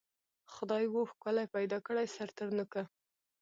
[0.53, 2.83] خدای وو ښکلی پیدا کړی سر تر نوکه